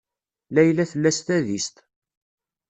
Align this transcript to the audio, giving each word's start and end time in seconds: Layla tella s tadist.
Layla 0.53 0.83
tella 0.91 1.11
s 1.17 1.19
tadist. 1.25 1.75